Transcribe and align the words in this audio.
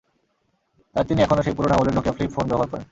তাই 0.95 1.05
তিনি 1.09 1.19
এখনো 1.21 1.41
সেই 1.43 1.55
পুরোনো 1.55 1.73
আমলের 1.75 1.95
নকিয়া 1.97 2.15
ফ্লিপ 2.17 2.31
ফোন 2.35 2.45
ব্যবহার 2.47 2.69
করেন। 2.69 2.79